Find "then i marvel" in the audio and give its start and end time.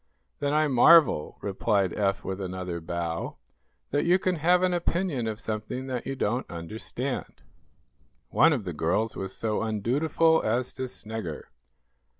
0.39-1.37